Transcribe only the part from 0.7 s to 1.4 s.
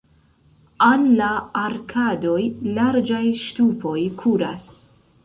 Al la